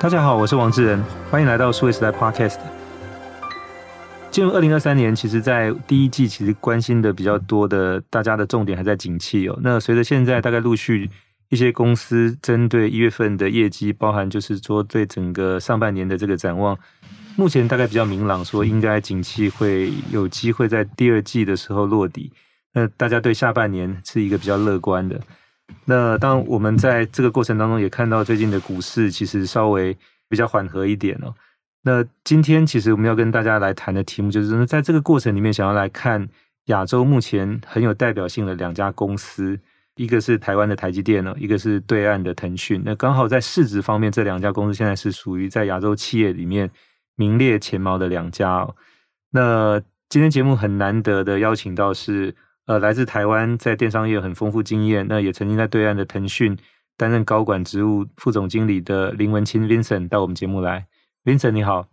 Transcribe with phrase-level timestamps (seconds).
[0.00, 2.58] 大家好，我是王志仁，欢迎来到数位时代 Podcast。
[4.30, 9.58] 进入二零二三年，其实，在第一季其实关心的比较多的，大家的重点还在景气哦。
[9.60, 11.10] 那随着现在大概陆续
[11.50, 16.74] 一些公司针对一月份的业绩，包含就是说对整个上半年的这个展望，
[17.36, 22.32] 目前大概比较明朗，说应该景气会有机会在第二季的时候落底。
[22.72, 25.20] 那大家对下半年是一个比较乐观的。
[25.84, 29.96] 那当我们在这个过程当中也看到最近的股市其实稍微
[30.28, 31.34] 比较缓和一点哦。
[31.82, 36.28] 那今天其实我们要跟大家来谈的题目就是，在这个过程里面想要来看
[36.66, 39.58] 亚洲目前很有代表性的两家公司，
[39.96, 42.82] 一个是台湾的台积电哦，一个是对岸的腾讯。
[42.84, 46.70] 那刚好在市值方面，这两家公司现在是属于在亚洲企业里面
[47.16, 48.76] 名列前茅的两家哦。
[49.30, 52.34] 那今天节目很难得的邀请到是。
[52.70, 56.56] 呃，来自台湾，在电商业有很丰富经验，那也曾经在对岸的腾讯
[56.96, 60.86] 担任高管职务、副总经理的林文清 Vincent 到我们节目来。
[61.24, 61.88] Vincent 你好，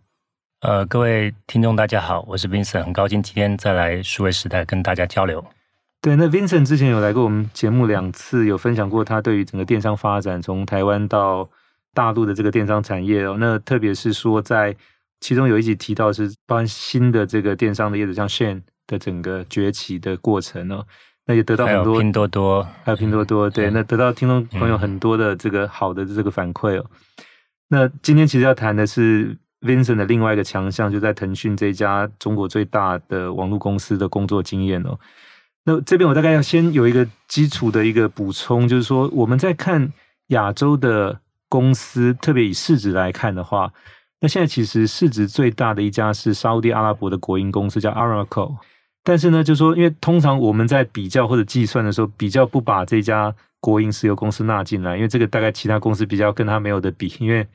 [0.60, 5.44] 呃，各位听众大家好，我是 Vincent，很高兴今天再来数位时代跟大家交流。
[6.00, 11.50] 对，那 Vincent 之前有来过我们节目两次，有分享过他对于整个电商发展，从台湾到
[11.92, 13.36] 大陆的这个电商产业哦。
[13.40, 14.76] 那特别是说，在
[15.18, 18.62] 其中有一集提到是包含新的这个电商的业者，像 Shein。
[18.88, 20.84] 的整个崛起的过程哦，
[21.26, 26.86] 那也得到很多拼多多，还有拼多多，对，那得到听众朋友很多的这个好的这个反馈哦。
[27.68, 34.98] 那今天其实要谈的是 Vincent 的另外一个强项，就在腾讯这家中国最大的网络公司的工作经验哦。
[35.64, 39.92] 那这边我大概要先有一个基础的一个补充，就是说我们在看
[40.28, 43.70] 亚洲的公司，特别以市值来看的话，
[44.20, 48.56] 那现在其实市值最大的一家是沙乌地阿拉伯的国营公司，叫 Aramco。
[49.08, 57.46] 但是呢，就是说，因为通常我们在比较或者计算的时候，比较不把这家国营石油公司纳进来，因为这个大概其他公司比较跟它没有的比， 因为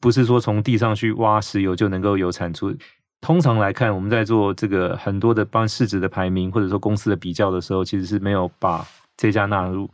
[0.00, 2.74] 不是说从地上去挖石油就能够有产出。
[3.20, 8.82] 通常来看，我们在做这个很多的帮市值的排名或者说公司的比较的时候，其实是没有把
[9.14, 9.90] 这家纳入。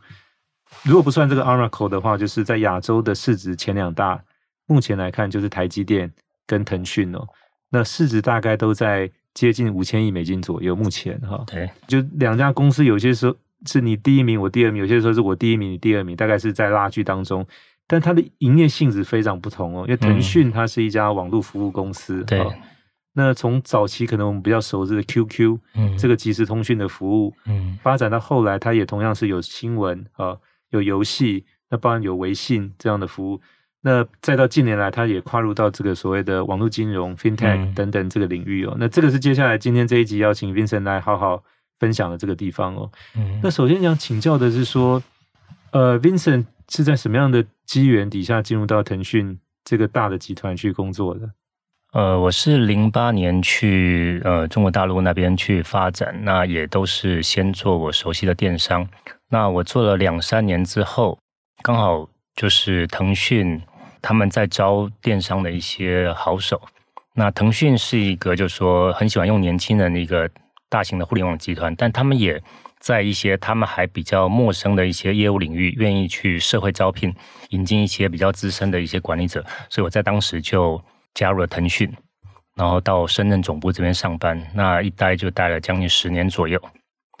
[0.83, 4.23] 如果不算这个 Aramco 的话，就是在亚洲的市值前两大，
[4.65, 6.09] 目前来看就是台积电
[6.47, 7.27] 跟腾讯哦，
[7.69, 9.11] 那市值大概都在。
[9.35, 13.35] 接近五千亿美金左右，目前哈，对，就两家公司，有些时候
[13.67, 17.45] 是你第一名，我第二名；有些时候是我第一名，你第二名，大概是在拉锯当中。
[17.85, 22.51] 但它的营业性质非常不同哦，因为腾讯它是一家网络服务公司，对、嗯。
[23.13, 30.35] 那从早期可能我们比较熟知的 QQ，嗯，这个即时通讯的服务，嗯，发展到后来，它也同样是有新闻啊，
[30.71, 33.39] 有游戏，那当然有微信这样的服务。
[33.87, 38.71] 那再到近年来，他也跨入到这个所谓的网络金融、FinTech 等等这个领域哦。
[38.71, 41.43] 嗯、那这个是接下来今天这一集邀请 Vincent 来好好
[41.77, 42.89] 分享的这个地方哦。
[43.15, 45.03] 嗯、那首先想请教的是说，
[45.69, 51.29] 呃，Vincent 是在什么样的机缘底下进入到腾讯这个大的集团去工作的？
[51.93, 58.89] 呃，我是零八年去呃中国大陆那边去发展，那也都是先做我熟悉的电商。
[59.29, 61.19] 那我做了两三年之后，
[61.61, 63.61] 刚好就是腾讯。
[64.05, 66.61] 他们在招电商的一些好手。
[67.15, 70.29] 那腾讯是一个，就是说很喜欢用年轻人的一个
[70.69, 72.39] 大型的互联网集团，但他们也
[72.79, 77.11] 在一些他们还比较陌生的一些业务领域，愿意去社会招聘，
[77.49, 79.43] 引进一些比较资深的一些管理者。
[79.71, 80.79] 所以我在当时就
[81.15, 81.91] 加入了腾讯，
[82.55, 84.39] 然后到深圳总部这边上班。
[84.53, 86.61] 那一待就待了将近十年左右。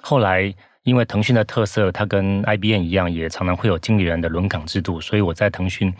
[0.03, 0.53] 后来
[0.83, 5.91] 因为腾讯的特色，它跟 IBM 一样，也常常会有经理人的轮岗制度，所以我在腾讯。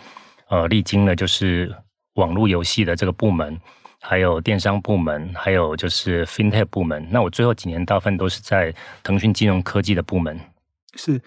[0.50, 1.76] 呃，历经了就是
[2.16, 3.60] 网络游戏的这个部门，
[4.00, 7.08] 还有电商部门，还有就是 FinTech 部门。
[7.12, 8.74] 那我最后几年大部分都是在
[9.04, 10.40] 腾讯金融科技的部门。
[10.96, 11.20] 是，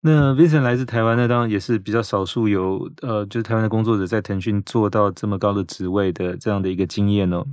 [0.00, 7.44] 那 Vincent 来自台湾，那当然也是比较少数有呃，就是台湾的工作者在腾讯做到这么高的职位的这样的一个经验哦。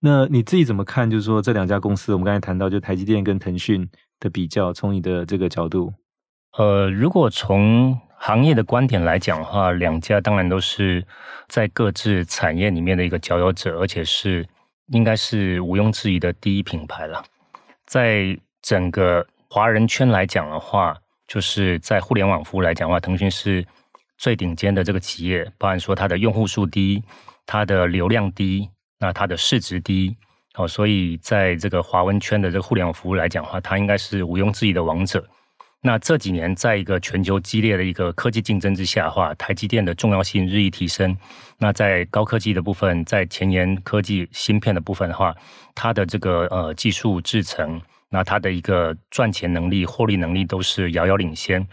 [0.00, 1.10] 那你自己怎么看？
[1.10, 3.88] 就是说这两家公司，我们刚才谈到就台积电跟腾讯
[4.20, 5.92] 的比较，从你的这个角度，
[6.56, 11.06] 呃，如果从行业的观点来讲的话，两家当然都是
[11.46, 14.46] 在各自产业里面的一个佼佼者，而且是
[14.88, 17.24] 应该是毋庸置疑的第一品牌了。
[17.86, 20.96] 在整个华人圈来讲的话，
[21.26, 23.64] 就是在互联网服务来讲的话，腾讯是
[24.18, 27.02] 最顶尖的这个企业，包含说它的用户数低，
[27.46, 30.16] 它的流量低，那它的市值低，
[30.56, 35.24] 哦，所以在这个华文圈的这个互联网服务来讲的话，它应该是毋庸置疑的王者。
[35.80, 41.16] 那这几年，在一个全球激烈的一个科技竞争之下的话，台积电的重要性日益提升。
[41.56, 45.34] 那在高科技的部分，在前沿科技芯片的部分的话，
[45.76, 51.64] 它的这个呃技术制程，那它的一个赚钱能力、获利能力都是遥遥领先。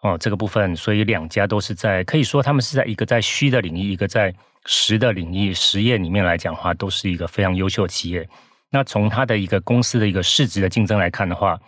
[0.00, 4.34] 哦，这个部分，所以两家都是在可以说他们是在一个在虚的领域，一个在
[4.64, 8.28] 实的领域实业里面来讲的话，都是一个非常优秀的企业。
[8.70, 11.58] 那从它的一个公司的一个市值的竞争来看的话，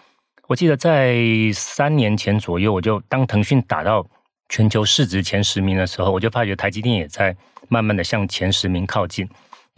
[0.48, 1.14] 我记得在
[1.52, 4.04] 三年前左右，我就当腾讯打到
[4.48, 7.36] 全球市值前十名的时候，我就发觉台积电也在
[7.68, 9.28] 慢慢的向前十名靠近。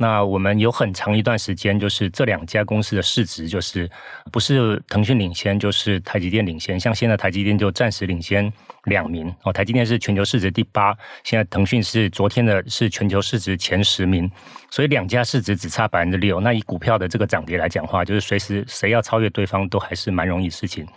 [0.03, 3.87] 那我们有很长一段时间，就是这两家公司的市值，就是
[4.33, 6.81] 不是腾讯领先，就是台积电领先。
[6.81, 8.51] 像现在台积电就暂时领先
[8.85, 14.31] 两名哦，台积电是全球市值第八，现在腾讯是昨天的是全球市值前十名，
[14.71, 16.41] 所以两家市值只差百分之六。
[16.41, 20.89] 那以股票的这个涨跌来讲话，就是随时谁要超越对方都还是蛮容易事情。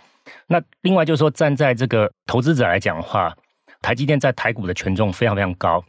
[0.46, 3.36] 那另外就是说，站在这个投资者来讲的话，
[3.82, 5.84] 台积电在台股的权重非常非常高。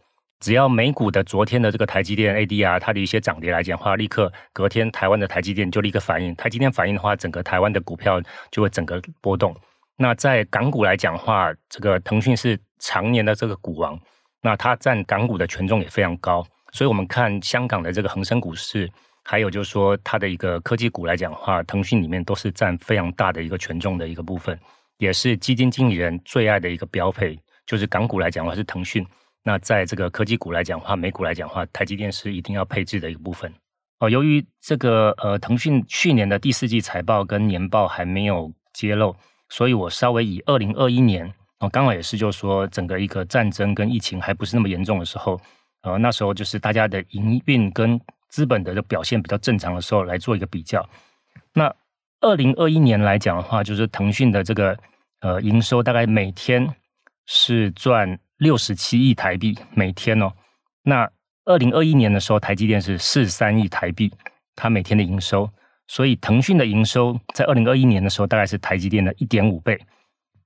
[0.45, 6.36] 只要美股的昨天的这个台积电 ADR 它的一些涨跌来讲的话，立刻隔天台湾的台积电就立刻反应。
[6.36, 8.21] 台积电反应的话，整个台湾的股票
[8.51, 9.56] 就会整个波动。
[9.97, 14.00] 那在港股来讲的话，这个腾讯是常年的这个股王，
[14.39, 16.45] 那它占港股的权重也非常高。
[16.71, 18.88] 所以我们看香港的这个恒生股市，
[19.24, 24.56] 还有就是说它的一个科技股来讲的话，腾讯里面都是占非常大的一个权重的一个部分，
[25.00, 27.36] 也是基金经理人最爱的一个标配。
[27.65, 29.03] 就是港股来讲的话是腾讯。
[29.47, 33.53] 那在这个科技股来讲的话，美股来讲的话，台积电是一定要配置的一个部分。
[34.00, 39.15] 哦，由于这个呃，腾讯去年的第四季财报跟年报还没有揭露，
[39.50, 45.39] 所以我稍微以二零二一年哦，刚好也是就是说整个一个战争跟疫情还不是那么严重的时候，
[45.83, 50.83] 呃，那时候就是大家的营运跟资本的表现比较正常的时候来做一个比较。
[51.53, 51.71] 那
[52.19, 54.75] 二零二一年来讲的话，就是腾讯的这个
[55.19, 56.68] 呃营收大概每天
[57.27, 58.19] 是赚。
[58.37, 60.31] 六十七亿台币每天哦，
[60.83, 61.09] 那
[61.45, 64.11] 二零二一年的时候，台积电是四十三亿台币，
[64.55, 65.49] 它每天的营收，
[65.87, 69.79] 所以腾讯的营收在二零二一年的时候，大概是台积电的一点五倍。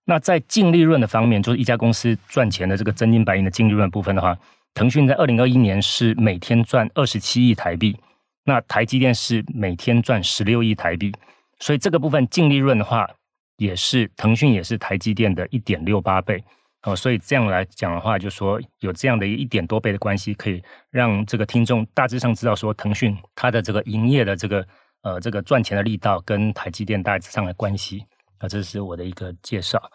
[0.05, 4.37] 那在净利润的方面，就是一家公司赚钱的这个真金白银的净利润部分的话，
[4.73, 7.95] 腾讯在二零二一年是每天赚二十七亿台币，
[8.43, 11.11] 那台积电是每天赚十六亿台币，
[11.59, 13.09] 所以这个部分净利润的话，
[13.57, 16.43] 也是腾讯也是台积电的一点六八倍。
[16.83, 24.65] 哦，所以这样来讲的话，就说有这样的一点多倍的关系，可以让这个听众大致上知道说，腾讯它的这个营业的这个
[25.01, 28.05] 呃这个赚钱的力道跟台积电大致上的关系
[28.37, 29.91] 啊，这是我的一个介绍。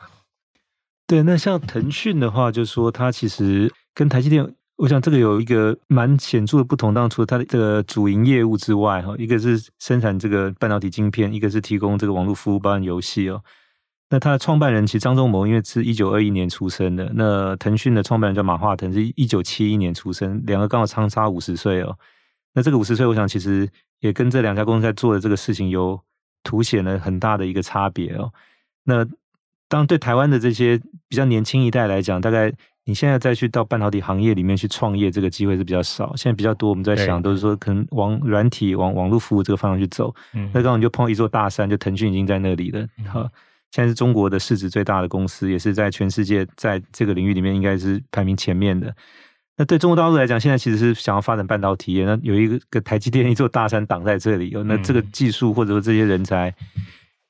[1.07, 6.93] 对，那像腾讯的话，就是说它其实跟台积电，我想这个有一个蛮显著的不同。
[6.93, 13.43] 当然，除了它的这个主营业务之外，哈，一个是生产这个半导体晶片，一个是提供这个网络服务，包含游戏哦。
[14.11, 17.11] 那他的创办人其实张忠谋，因为是一九二一年出生的。
[17.15, 21.99] 那腾讯的创办人叫马化腾，是一九七一年出生，两个刚好相差五十岁哦。
[22.53, 23.69] 那这个五十岁，我想其实
[24.01, 25.99] 也跟这两家公司在做的这个事情有
[26.45, 28.31] 凸显了很大的一个差别哦。
[28.85, 29.05] 那
[29.69, 30.79] 当然对台湾的这些
[31.09, 32.53] 比较年轻一代来讲，大概
[32.85, 36.15] 你现在再去到半导体行业里面去创业，这个机会是比较少。
[36.15, 40.15] 现在比较多，我们在想都是说可能往软体、往网络服务这个方向去走。
[40.35, 42.87] 嗯，那刚好你就碰到一座大山，就腾讯已经在那里了。
[43.09, 43.23] 好。
[43.23, 43.31] 嗯
[43.75, 48.95] 现在是中国的市值最大的公司，也是在全世界在这个领域里面应该是排名前面的。
[49.57, 56.55] 那对中国大陆来讲，现在其实是想要发展半导体业，那有一个个台积电一座大山挡在这里，那这个技术或者说这些人才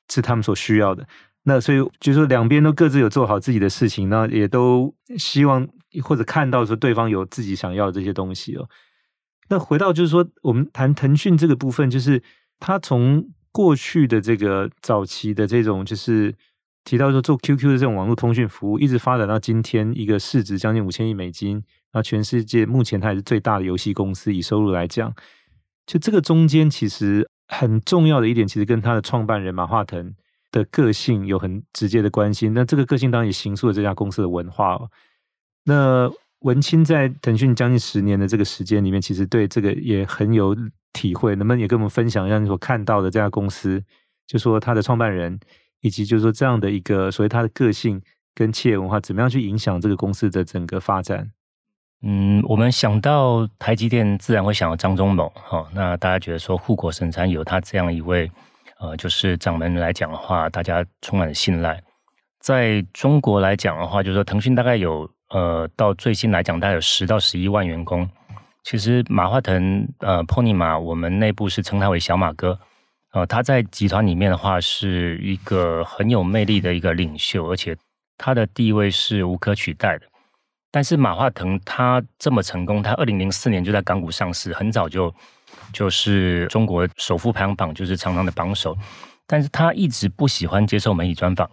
[0.07, 1.03] 是他们所需要的。
[1.45, 5.67] 那所以就是说两边都各自有做好自己的事情，那也都希望
[6.03, 8.69] 或者看到说对方有自己想要的这些东西哦。
[9.49, 12.21] 那回到就是说，我们谈腾讯这个部分，就是
[12.59, 13.27] 他从。
[13.55, 16.35] 过去的这个早期的这种，就是
[16.83, 25.15] 提到说做 QQ 的这种网络通讯服务，一直发展到今天，一个市值将近五千亿美金，那全世界目前它也是最大的游戏公司，以收入来讲，
[25.87, 30.13] 就这个中间其实很重要的一点，其实跟他的创办人马化腾
[30.51, 32.49] 的个性有很直接的关系。
[32.49, 34.91] 那这个个性当然也形塑了这家公司的文化哦。
[35.63, 40.53] 那文清在腾讯将近十年的这个时间里面，其实对这个也很有。
[40.95, 43.83] 体会，能不能也跟我们分享一下你所看到的这家公司，
[44.25, 45.37] 就说他的创办人，
[45.81, 48.01] 以及就是说这样的一个所谓他的个性
[48.33, 51.29] 跟企业文化，怎么样去影响这个公司的整个发展？
[52.01, 55.27] 嗯，我们想到台积电，自然会想到张忠谋。
[55.35, 58.31] 哈、哦，那大家觉得说护国神山有他这样一位，
[58.79, 61.81] 呃，就是掌门人来讲的话，大家充满信赖。
[62.39, 68.07] 在中国来讲的话，就是说腾讯大概有，呃，到最新来讲，大概有十到十一万员工。
[68.65, 72.59] 其实马化腾，呃，Pony 马，我们内部是称他为小马哥，
[73.13, 77.77] 呃，他在集团里面的话是一个很有魅力的一个领袖，而且
[78.17, 80.07] 他的地位是无可取代的。
[80.71, 85.13] 但是马化腾他这么成功，他二零零四年就在港股上市，很早就
[85.71, 88.75] 就是中国首富排行榜就是常常的榜首，
[89.27, 91.47] 但是他一直不喜欢接受媒体专访，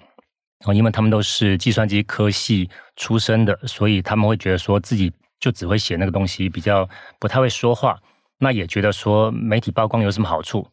[0.64, 5.12] 哦，因为他们都是计算机科系出身的，所以他们会觉得说自己。
[5.42, 7.98] 就只会写那个东西，比较不太会说话。
[8.38, 10.64] 那也觉得说媒体曝光有什么好处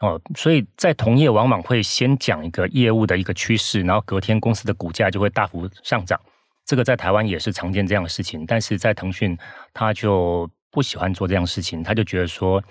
[0.00, 0.18] 哦？
[0.34, 6.18] 所以在同业往往会先讲一个业务的一个趋势，然后隔天公司的股价就会大幅上涨。
[6.64, 9.36] 这个在台湾也是常见这样的事情，但是在腾讯
[9.74, 12.62] 他就不喜欢做这样事情，他就觉得说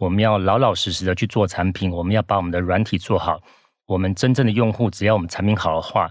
[0.00, 3.40] 我们要老老实实的去做产品，我们要把我们的软体做好。
[3.86, 6.08] 我们真正的用户，只要我们产品好的话，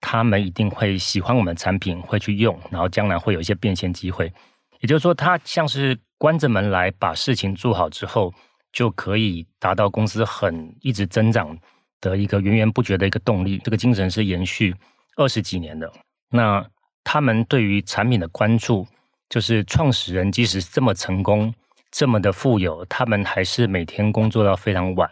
[0.00, 4.32] 他们一定会喜欢我们的产品，会去用，然后将来会有一些变现机会。
[4.80, 8.32] 也就是说，他像是关着门来把事情做好之后，
[8.72, 11.56] 就可以达到公司很一直增长
[12.00, 13.58] 的一个源源不绝的一个动力。
[13.58, 14.74] 这个精神是延续
[15.16, 15.92] 二十几年的。
[16.30, 16.66] 那
[17.04, 18.86] 他们对于产品的关注，
[19.28, 21.52] 就是创始人即使这么成功，
[21.90, 25.10] 这么的富有，他们还是每天工作到非常晚。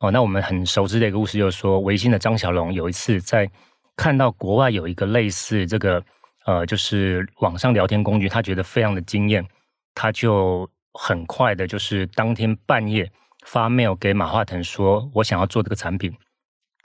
[0.00, 3.48] 哦，那我们很熟知的一个故事，就是说，维新的张小龙有一次在
[3.96, 6.02] 看到国外有一个类似这个
[6.46, 9.46] 呃，就是网上聊天工具，他觉得非常的惊艳，
[9.94, 13.10] 他就很快的，就是当天半夜
[13.46, 16.12] 发 mail 给马化腾说，我想要做这个产品。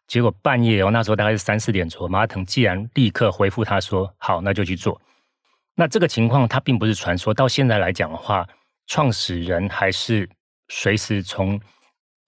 [0.08, 5.00] 结果半夜哦，那时候大概是三四点钟，马化腾既然立刻回复他说，好，那就去做。
[5.76, 8.48] 那这个情况它并不是传说，到现在来讲的话，
[8.88, 10.30] 创始人还是
[10.68, 11.60] 随时从。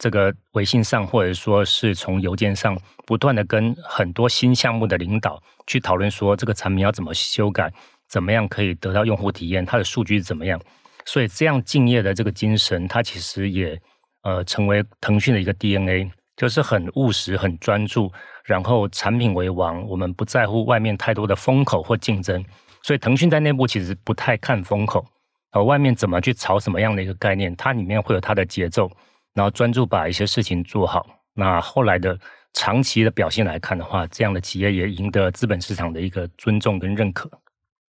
[0.02, 7.72] 这个微信上，或者说是从邮件上，不断的跟很多新项目的领导去讨论，说这个产品要怎么修改，
[8.10, 10.60] 怎么样可以得到用户体验，它的数据怎么样。
[11.06, 13.80] 所以这样敬业的这个精神，它其实也
[14.24, 18.12] 呃成为腾讯的一个 DNA，就是很务实、很专注，
[18.44, 22.44] 然后产品为王，我们不在乎外面太多的风口或竞争。
[22.82, 25.06] 所以腾讯在内部其实不太看风口，
[25.52, 28.90] 呃，外面怎么去炒什么样的一个概念，它里面会有它的节奏。
[29.34, 31.06] 然后专注把一些事情做好。
[31.34, 32.18] 那后来的
[32.54, 37.30] 长期的表现来看的话，这样的企业也赢得资本市场的一个尊重跟认可。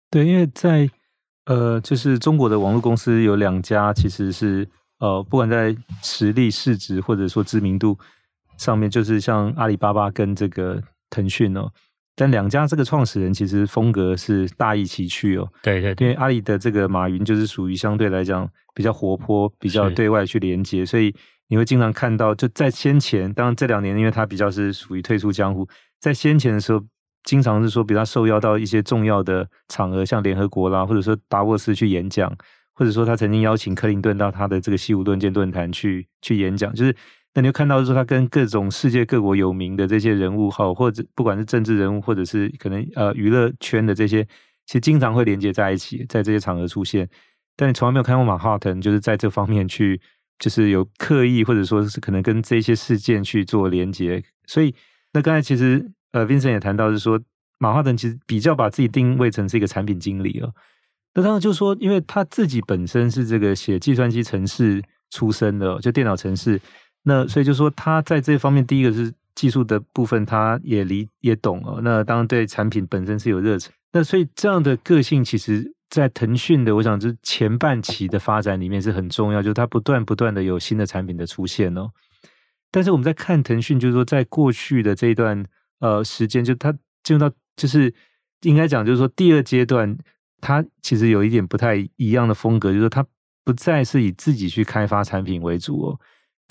[0.10, 0.90] 对，因为在
[1.46, 4.68] 呃，就是中国的网络公司有两家，其实是
[5.00, 7.98] 呃，不管在实力、市值或者说知名度
[8.58, 11.72] 上面，就是像阿里巴巴跟这个腾讯哦。
[12.22, 15.52] 但两家这个创始人其实风格是大异其趣哦。
[15.64, 21.12] 对对对，因为阿里的这个马云就是属于相对来讲比较活泼、比较对外去连接，所以
[21.48, 25.68] 你会经常看到，就在先前，当然这两年因为他比较是属于退出江湖，
[26.00, 26.80] 在先前的时候，
[27.24, 32.32] 经常是说比较受邀到一些重要的场合，像联合国啦，或者说达沃斯去演讲，
[32.76, 36.96] 或者说他曾经邀请克林顿到他的这个西武论剑论坛去去演讲，就是。
[37.34, 44.22] 那你就看到说，他跟各种世界各国有名的这些人物，哈，或者不管是政治人物，或者是可能呃娱乐圈的这些，
[44.66, 47.08] 其实经常会连接在一起，在这些场合出现。
[47.56, 50.02] 但你从来没有看过马化腾就是在这方面去，
[50.40, 54.22] 就是有刻意或者说是可能跟这些事件去做连接。
[54.46, 54.76] 所以，
[55.14, 57.18] 那刚才其实呃，Vincent 也谈到是说，
[57.60, 60.54] 马化腾其实比较把自己定位成是一个产品经理哦。
[61.14, 66.60] 那当然就是说，因为他自己本身是这个写计算机程式出身的，就电脑程式。
[67.04, 71.80] 那所以就说他在这方面，第一个是技术的部分，他也理也懂哦。
[71.84, 73.72] 那当然对产品本身是有热忱。
[73.92, 81.90] 那所以这样的个性，其实在腾讯的，我想就是前半期的发展里面是很重要，就是他不断不断的有新的产品的出现哦。
[82.70, 85.44] 但是我们在看腾讯，就是说在过去的这一段
[85.80, 86.72] 呃时间，就他
[87.04, 87.94] 进入到就是
[88.44, 89.98] 应该讲，就是说第二阶段，
[90.40, 93.06] 他其实有一点不太一样的风格，就是说他
[93.44, 96.00] 不再是以自己去开发产品为主哦。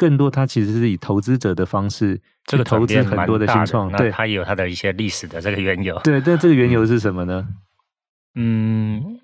[0.00, 5.98] 更多，它其实是以投资者的方式去投资很多的新创，对，它也有它的一些历史的这个缘由。
[5.98, 7.46] 对，但这个缘由是什么呢？
[8.34, 9.20] 嗯，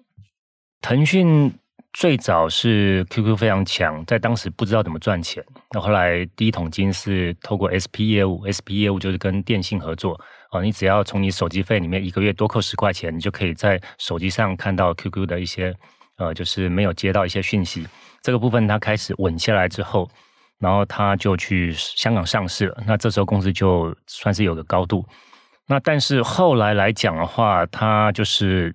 [0.82, 1.50] 腾讯
[1.94, 5.42] 最早是 QQ 非常强，在当时不知道怎么赚钱。
[5.70, 10.20] 那后来第一桶金是透过 SP 业务，SP 业务就是跟电信合作
[10.52, 15.74] 哦，你只要从你手机费里面一个月多扣十块钱，你就可以在手机上看到 QQ 的一些
[16.18, 17.86] 呃，就是没有接到一些讯息。
[18.20, 20.10] 这个部分它开始稳下来之后。
[20.58, 25.04] 然后他就去香港上市了，那这时候公司就算是有个高度。
[25.66, 28.74] 那但是后来来讲的话，他就是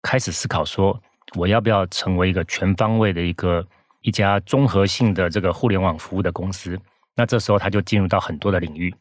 [0.00, 0.98] 开始思考说，
[1.36, 3.66] 我要不要成为一个全方位的一个
[4.00, 6.80] 一家综合性的这个互联网服务的公司？
[7.14, 8.94] 那这时候他就进入到很多的领域。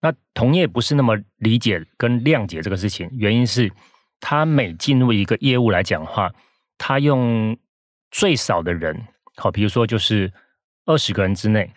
[0.00, 3.72] 那同业不是那么理解跟谅解这个事情，原因是
[4.20, 6.30] 他每进入一个业务来讲的话，
[6.78, 7.56] 他用
[8.12, 10.32] 最少的人，好，比如说就是。
[10.86, 11.72] 二十个人之内，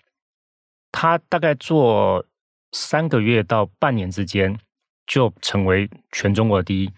[0.91, 2.25] 他大概做
[2.71, 4.57] 三个月到半年之间，
[5.05, 6.91] 就成为全中国第一。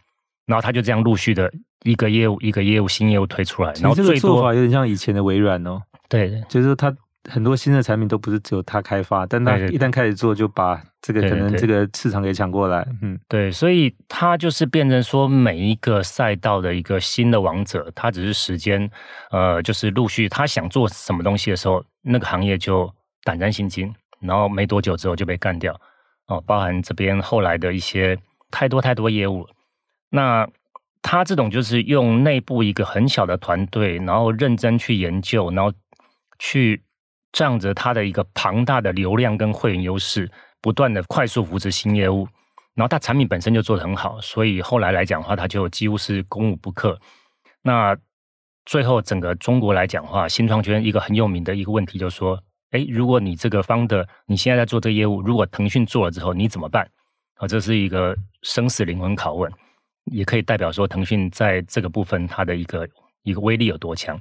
[0.45, 1.51] 然后他就这样陆续的
[1.83, 3.73] 一个业务一个业务新业务推出来。
[3.73, 5.81] 然后这个做法有点像以前的微软哦。
[6.07, 6.95] 对，就是他
[7.29, 12.87] 很多新的产品都不是只有他开发，但他一旦开始做，就把这个可能这个市场给抢过来。
[13.01, 18.89] 嗯，对，所以他就是变成说，每一个赛道的一个新的王者，他只是时间，
[19.31, 22.89] 呃，就是陆续他想做什么东西的时候，那个行业就
[23.23, 25.79] 胆战心惊，然后没多久之后就被干掉。
[26.27, 28.17] 哦，包含这边后来的一些
[28.49, 29.45] 太多太多业务，
[30.09, 30.47] 那
[31.01, 35.73] 他这种就是用内部一个很小的团队，然后认真去研究，然后
[36.39, 36.81] 去。
[37.31, 40.29] 仗着它的一个庞大的流量跟会员优势，
[40.61, 42.27] 不断的快速扶持新业务，
[42.73, 46.99] 然后它产品本身就做得很好，所以后来来讲的话，它就几乎是攻无不克。
[47.61, 47.95] 那
[48.65, 52.41] 最后整个中国来讲的话，新创圈一个很有名的一个问题就是说，
[52.71, 56.89] 哎，如果你这个方的你现在在做这个业务，如果腾讯做了之后，你怎么办？
[57.35, 59.51] 啊，这是一个生死灵魂拷问，
[60.05, 62.87] 也可以代表说腾讯在这个部分它的一个
[63.23, 64.19] 一个威力有多强。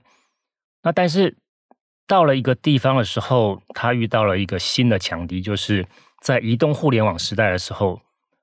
[0.82, 1.36] 那但是。
[2.06, 5.84] 到了一个地方的时候，他遇到了一个新的强敌，就是
[6.20, 8.00] 在移动互联网时代的时候，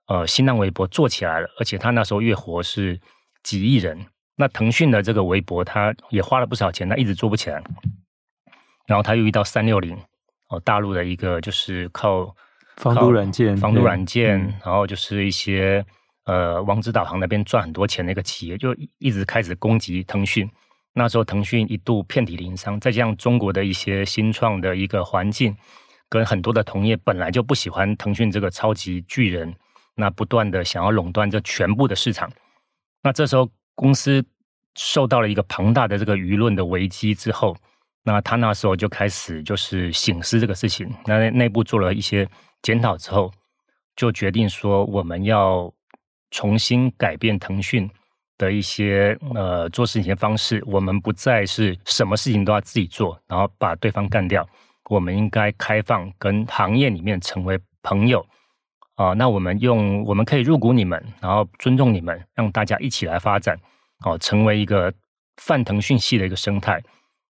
[0.08, 3.00] 呃，新浪微博做起来了，而且他那时候月活是
[3.42, 4.06] 几亿人。
[4.36, 7.64] 那腾讯的这个微博，他也花了不少钱，他一直做不起来。
[8.86, 9.98] 然后他又遇到三六零，
[10.50, 12.36] 哦，大陆的一个就是靠
[12.78, 15.86] 防毒软件，防毒软件，然后就是一些
[16.26, 20.50] 呃网址导航那边赚很多钱的一个企业，就一直开始攻击腾讯。
[20.94, 25.56] 那时候腾讯一度遍体鳞伤，再加上中国的一些新创的一个环境，
[26.08, 29.54] 跟很多的同业本来就不喜欢腾讯这个超级巨人，
[29.96, 32.32] 那不断的想要垄断这全部的市场。
[33.02, 34.24] 那这时候公司
[34.76, 37.58] 受到了一个庞大的这个舆论的危机之后，
[38.04, 42.28] 那他那时候就开始就是醒思这个事情，那内部做了一些
[42.62, 43.32] 检讨之后，
[43.96, 45.74] 就决定说我们要
[46.30, 47.90] 重新改变腾讯。
[48.44, 54.46] 的一些呃做事情的方式，我们不再是什么事情都要自己做，然后把对方干掉。
[54.90, 58.26] 我们应该开放，跟行业里面成为朋友
[58.96, 63.58] 啊、那我们用我们可以入股你们，然后尊重你们，让大家一起来发展
[64.06, 64.94] 哦、成为一个
[65.38, 66.84] 泛腾讯系的一个生态。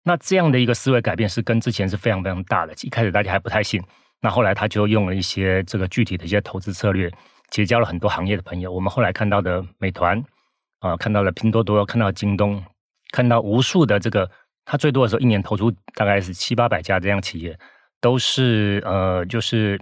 [0.03, 2.73] 那这样的一个思维改变是跟之前是非常非常大的。
[2.82, 3.82] 一开始大家还不太信，
[4.19, 7.10] 那后来他就用了一些这个具体的一些投资策略，
[7.49, 8.69] 结交了很多行业的朋友。
[8.69, 10.21] 我们后来看到的美团。
[10.84, 12.62] 啊，看到了拼多多，看到京东，
[13.13, 14.30] 看到无数的这个，
[14.65, 17.58] 他最多的时候一年投出大概是七八百家这样企业，
[18.02, 19.80] 都是呃，就是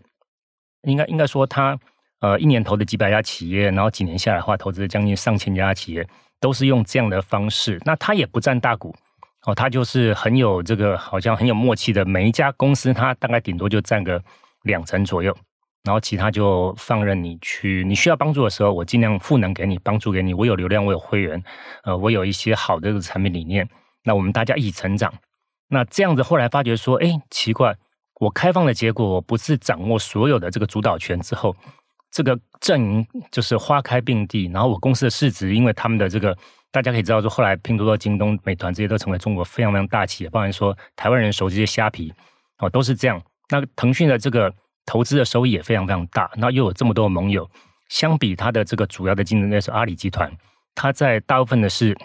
[0.84, 1.76] 应该应该说他
[2.20, 6.08] 呃一年投的几百家企业，然后几年下来的话，投资将近上千家企业，
[6.40, 7.82] 都是用这样的方式。
[7.84, 8.96] 那他也不占大股，
[9.48, 14.24] 哦，他就是很有这个好像很有默契的，每一家公司他大概顶多就占个
[14.62, 15.36] 两成左右。
[15.84, 20.32] 然后其他就放任你去，你需要帮助的时候，我尽量赋能给你，帮助给你。
[20.32, 21.44] 我有流量，我有会员，
[21.84, 23.68] 呃，我有一些好的产品理念。
[24.04, 25.12] 那我们大家一起成长。
[25.70, 27.76] 那这样子后来发觉说，哎，奇怪，
[28.20, 31.56] 我开放的结果，我不是掌握所有的这个主导权之后，
[32.12, 34.46] 这个阵营就是花开并蒂。
[34.54, 36.38] 然后我公司的市值，因为他们的这个，
[36.72, 42.14] 大家可以知道说，后来拼多多、京东、美团这些都成为中国非常非常大企业，包含说台湾人熟悉的虾皮，
[42.60, 43.20] 哦，都是这样。
[43.50, 44.54] 那腾讯的这个。
[44.86, 47.50] 投资的收益也非常非常大，那又有这么多盟友，
[47.90, 50.32] 相比它的这个主要的竞争对手阿里集团，
[50.76, 51.96] 它在大部分的是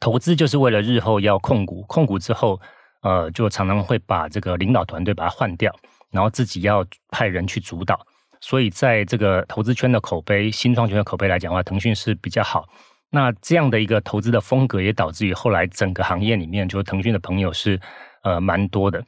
[0.00, 2.60] 投资就是为了日后要控股，控股之后，
[3.02, 5.74] 呃，就常常会把这个领导团队把它换掉，
[6.10, 7.98] 然后自己要派人去主导，
[8.40, 12.68] 所以在这个投资圈的口碑、新创圈的口碑来讲的话，腾讯是比较好。
[13.10, 17.80] 那这样的一个投资的风格，也导致于后来整个行业里面，就腾讯的朋友是
[18.22, 19.02] 呃蛮多的。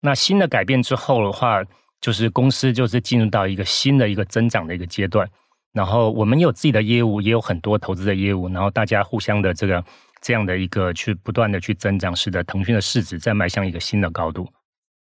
[0.00, 1.62] 那新的改变之后的话，
[2.04, 5.26] 就是公司就是进入到一个新的一个增长的一个阶段，
[5.72, 9.82] 然后我们有自己的业务，也有很多投资的业务，然后大家互相的这个
[10.20, 14.46] 这样的一个去不断的去增长，使得腾讯的市值在迈向一个新的高度。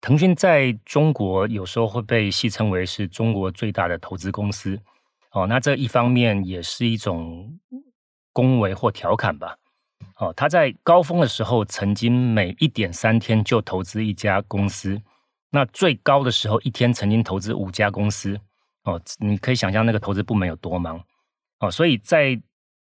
[0.01, 4.77] 腾讯在中国有时候会被戏称为是中国最大的投资公司，
[5.31, 7.61] 哦，那这一方面也是一种
[8.33, 9.57] 恭维或调侃吧。
[10.17, 15.01] 哦，他在高峰的时候曾经每一点三天就投资一家公司。
[15.51, 18.39] 那最高的时候，一天曾经投资五家公司
[18.85, 21.03] 哦，你可以想象那个投资部门有多忙
[21.61, 21.71] 哦。
[21.71, 22.41] 所以在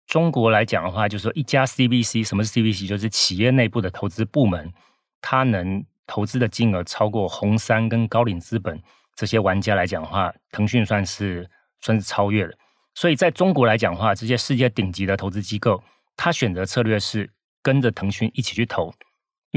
[0.06, 2.88] 中国来讲的话，就是说一家 CVC，什么是 CVC？
[2.88, 4.74] 就是企业内部的投资部门，
[5.22, 8.82] 它能投资的金额超过红杉跟高瓴资本
[9.16, 11.50] 这些玩家来讲的话，腾讯算是
[11.82, 12.58] 算是超越了。
[12.96, 15.84] 所以在中国来讲的话，这些世界顶级的投资机构，
[16.16, 17.30] 它选择策略是
[17.62, 18.92] 跟着腾讯一起去投。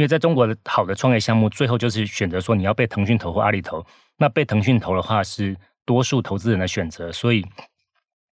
[0.01, 3.85] 因为在中国的好的创业项目，最后就是选择说你要被腾讯投或阿里投。
[4.17, 7.45] 那被腾讯投的话，是多数投资人的选择，所以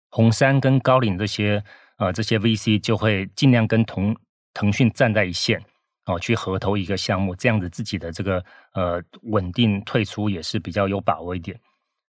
[0.09, 1.61] 红杉跟高瓴这些
[1.97, 4.15] 呃这些 VC 就会尽量跟同
[4.53, 5.61] 腾讯站在一线
[6.05, 11.59] 哦去合投一个项目，这样子自己的这个呃稳定退出也是比较有把握一点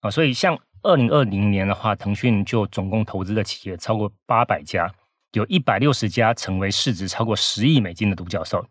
[0.01, 0.11] 啊。
[0.11, 4.92] 所以像二零二零年的话，腾讯就总共投资的企业超过八百家，
[5.33, 8.62] 有一百六十家成为市值超过十亿美金的独角兽。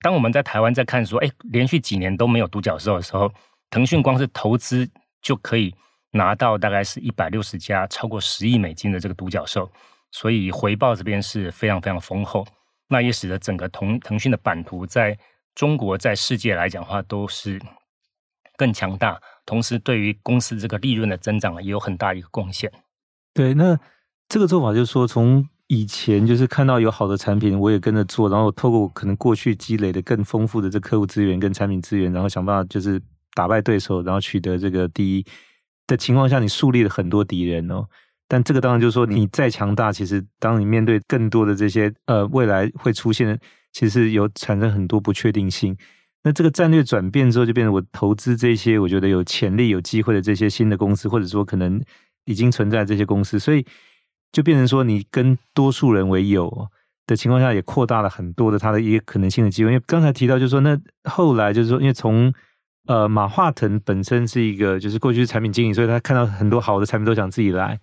[0.00, 3.32] 当我们在台湾在看说，哎，连续几年都没有独角兽的时候，
[3.70, 4.88] 腾讯光是投资
[5.22, 5.74] 就可以
[6.10, 9.70] 拿到大概是一百六十家超过十亿美金的这个独角兽，
[10.12, 12.46] 所以回报这边是非常非常丰厚。
[12.88, 15.18] 那也使得整个腾腾讯的版图在
[15.54, 17.60] 中国在世界来讲的话都是
[18.56, 22.70] 更强大，同时对于公司这个利润的增长也有很大一个贡献。
[23.34, 23.78] 对，那
[24.28, 25.48] 这个做法就是说从。
[25.68, 33.02] 以前就是看到有好的产品，我也跟着做，然后透过可能过去积累的更丰富的这客户资源跟产品资源，然后想办法就是
[33.34, 35.26] 打败对手，然后取得这个第一
[35.88, 37.84] 的情况下，你树立了很多敌人哦。
[38.28, 43.36] 但这个当然就是说，你再强大，其实当你面对更多的这些呃未来会出现，
[43.72, 45.76] 其实有产生很多不确定性。
[46.22, 51.82] 那这个战略转变之后，就变成我投资这些我觉得有潜力、有机会的这些新的公司，或者说可能
[52.24, 53.66] 已经存在这些公司，所以。
[54.36, 56.68] 就变成说，你跟多数人为友
[57.06, 59.70] 的情况下，也扩大了很多的他的一个可能性的机会。
[59.70, 62.30] 因为刚才提到，就是说，那后来就是说，因为从
[62.86, 67.80] 呃马化腾本身是一个就是过去是产品经理，所以他看到很多好的产品都想自己来。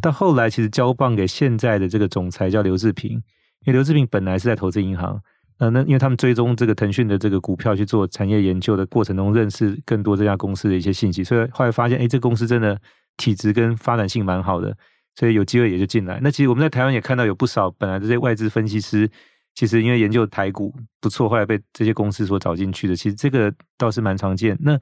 [0.00, 3.22] 到后来，其实交棒给现在的这个总裁叫刘志平，因
[3.66, 5.20] 为刘志平本来是在投资银行，
[5.58, 12.80] 呃，那因为他们追踪这个腾讯的这个股票去做产业研究的过程中，认识更多这家公司的一些信息，所以后来发现，哎，这公司真的
[13.16, 14.76] 体质跟发展性蛮好的。
[15.16, 16.20] 所以有机会也就进来。
[16.22, 19.10] 那其实我们在台湾也看到有不少本来这些外资分析师，
[19.54, 22.94] 其实因为研究台股不错，后来被这些公司所找进去的。
[22.94, 24.56] 其实这个倒是蛮常见。
[24.60, 24.78] 那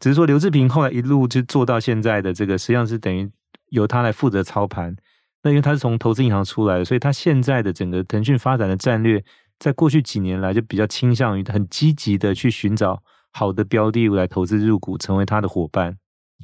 [0.00, 3.30] 只是说刘志平后来一路就做到现在的这个，实际上是等于
[3.68, 4.96] 由他来负责操盘。
[5.42, 9.22] 那因为他是从投资银行出来的，所以他现在的整个腾讯发展的战略，
[9.58, 15.98] 在过去几年来就比较倾向于很积极的去寻找好的标的物来投资入股，成为他的伙伴。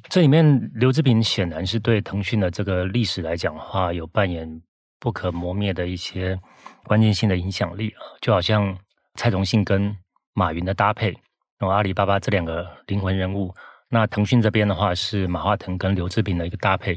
[0.08, 4.62] 这里面，刘志平显然是对腾讯的这个历史来讲的话，有扮演
[4.98, 6.38] 不可磨灭的一些
[6.84, 8.00] 关键性的影响力啊。
[8.20, 8.76] 就好像
[9.16, 9.94] 蔡崇信跟
[10.32, 11.10] 马云的搭配，
[11.58, 13.54] 然后阿里巴巴这两个灵魂人物。
[13.88, 16.96] 那腾讯这边的话是马化腾跟刘志平的一个搭配。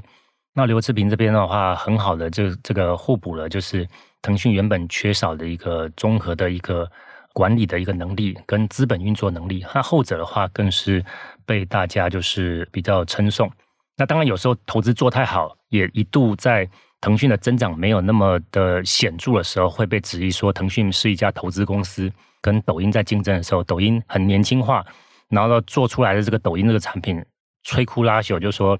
[0.53, 3.87] 那刘志平这边的话，很好的就这个互补了，就是
[4.21, 6.89] 腾讯原本缺少的一个综合的一个
[7.33, 9.65] 管理的一个能力跟资本运作能力。
[9.75, 11.03] 那后者的话，更是。
[11.45, 13.51] 被大家就是比较称颂，
[13.97, 16.65] 那当然有时候投资做太好，也一度在
[17.01, 24.85] 腾讯的增长没有那么的显著的时候，会被质疑说腾讯是一家投资公司，跟抖音在竞争的时候，抖音很年轻化，
[25.27, 27.21] 然后做出来的这个抖音这个产品
[27.65, 28.79] 摧枯拉朽，就说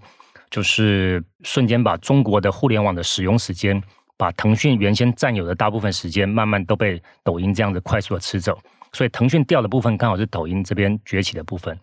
[0.50, 3.84] 就是瞬间把中国的互联网的使用时间，
[4.24, 8.58] 把腾讯原先占有的大部分时间，慢慢都被抖音这样子快速的吃走，
[8.94, 11.78] 所以腾讯掉的部分刚好是抖音这边崛起的部分。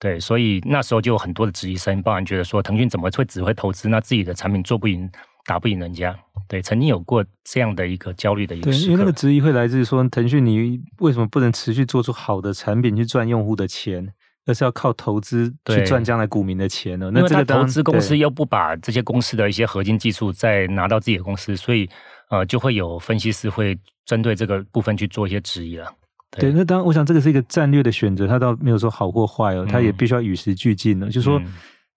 [0.00, 5.08] 对，所以那时候就有很多的质疑声，包含觉得说腾讯怎么会只会投资，那自己的产品做不赢，
[5.44, 6.12] 打不赢人家。
[6.48, 8.72] 对，曾经有过这样的一个焦虑的一个。
[8.72, 14.08] 对，因为那个质疑会来自于说，腾讯你为什么不能持续做出好的产品去赚用户的钱，
[14.46, 17.10] 而是要靠投资去赚将来股民的钱呢？
[17.12, 21.88] 那这个投资公司又不把这些公司的一些核心技术再拿到自己的公司，所以
[22.30, 25.92] 呃，就会有分析师会针对这个部分去做一些质疑了。
[26.30, 31.06] 对，那当然，我想这个是一个战略的选择，它倒没有说好或坏哦，它也必须要与时俱进呢。
[31.06, 31.40] 嗯、就是说，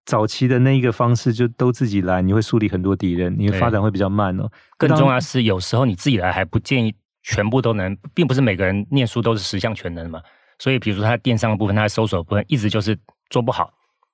[0.06, 4.50] 早期的那一个方式就都自己来，你会树立很多敌人，你会发展会比较慢哦。
[4.78, 10.20] 更重要是，有时候你自己来还不建议全部都能，并不是每个人念书都是十项全能嘛。
[10.60, 12.96] 所以，比如说他电商的部分，他的搜索部分一直就是
[13.30, 13.72] 做不好。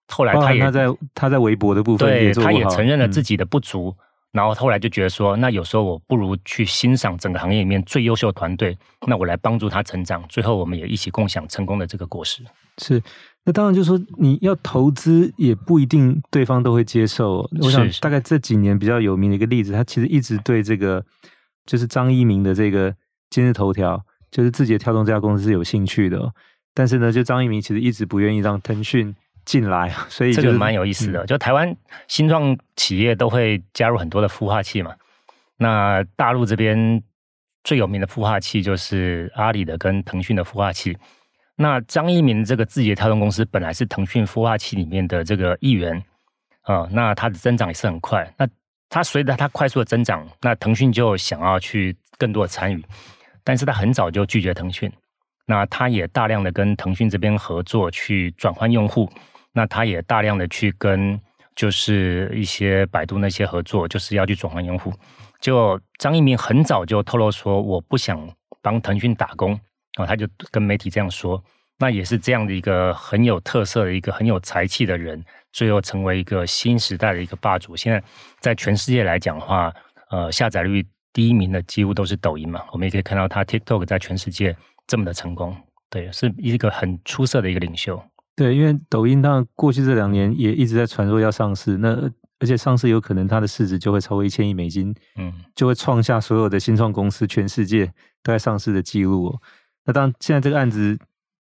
[0.08, 3.94] 后来他也他在他在微博的部分对，他也承认了自己的不足。
[3.98, 12.42] 嗯然后后来就觉得说，那有时候我不如去欣赏整个行业里面最优秀的团队，那我来帮助他成长，最后我们也一起共享成功的这个果实。
[12.76, 13.02] 是，
[13.44, 17.48] 那当然就是说你要投资也不一定对方都会接受。
[17.62, 21.02] 我想大概这几年比较有名的一个例子，他其实一直对这个
[21.64, 22.94] 就是张一鸣的这个
[23.30, 24.04] 今日头条，
[24.36, 26.30] 就是字节跳动这家公司是有兴趣的，
[26.74, 29.14] 但是呢，就张一鸣其实一直不愿意让腾讯。
[29.46, 31.24] 进来，所以、就是、这个蛮有意思的。
[31.24, 31.72] 就台湾
[32.08, 34.92] 新创企业都会加入很多的孵化器嘛。
[35.56, 37.00] 那大陆这边
[37.62, 40.98] 最有名的孵化器就是阿里的跟腾讯的孵化器。
[41.54, 46.02] 那张一鸣这个字节跳动公司本来是腾讯孵化器里面的这个一员
[46.62, 48.28] 啊，那它的增长也是很快。
[48.36, 48.48] 那
[48.88, 52.84] 它随着它快速的增长，那腾讯就想要去更多的参与，
[53.46, 54.92] 但是他很早就拒绝腾讯。
[55.46, 59.08] 那他也大量的跟腾讯这边合作去转换用户。
[59.52, 61.18] 那他也大量的去跟
[61.54, 64.92] 就是一些百度那些合作，就是要去转换用户。
[65.40, 68.28] 就张一鸣很早就透露说，我不想
[68.60, 69.52] 帮腾讯打工，
[69.94, 71.40] 啊，他就跟媒体这样说。
[71.78, 77.76] 那也是这样的一个很有特色的一个很有才气的人，最后成为一个新时代的一个霸主。
[77.76, 78.02] 现在
[78.40, 79.72] 在全世界来讲的话，
[80.10, 80.84] 呃，下载率
[81.16, 82.60] 第一名的几乎都是抖音嘛。
[82.72, 84.54] 我们也可以看到他 TikTok 在全世界
[84.86, 85.56] 这么的成功，
[85.88, 87.98] 对，是一个很出色的一个领袖。
[88.36, 91.88] 对，因为抖音当然过去这两年也一直在传说要上市，那
[92.38, 97.86] 而且上市有可能它的市值就会超过一千亿美金，嗯，就会创下所有的新创公司全世界
[98.22, 99.40] 都在上市的记录哦。
[99.86, 100.98] 那当然现在这个案子。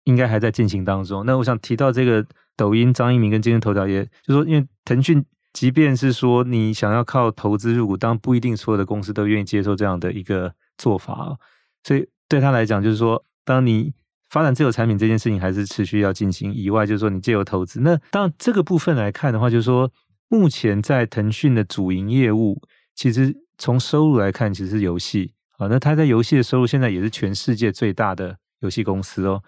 [0.07, 1.25] 应该还在进行当中。
[1.25, 5.21] 那我想提到这个抖音，张一鸣跟今日头条，也就是说，因为腾讯，
[5.57, 11.35] 即便是说你想要靠投资入股，当然不一定所有的公司都愿意接受这样的一个做法啊。
[11.83, 13.91] 所以对他来讲，就是说，当你
[14.29, 17.79] 发展自有产品这件事情还是持续要进行以外，就是说你借由投资。
[17.79, 19.91] 那当然这个部分来看的话，就是说，
[20.27, 22.61] 目前在腾讯的主营业务，
[22.93, 25.65] 其实从收入来看，其实是游戏啊。
[25.65, 29.41] 那他在游戏的收入现在也是全世界最大的游戏公司哦。